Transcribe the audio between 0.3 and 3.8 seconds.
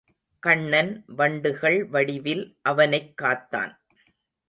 கண்ணன் வண்டுகள் வடிவில் அவனைக் காத்தான்.